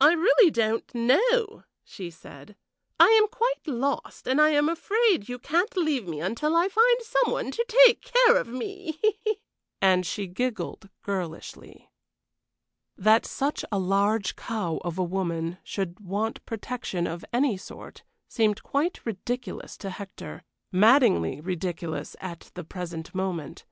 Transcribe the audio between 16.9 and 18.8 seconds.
of any sort seemed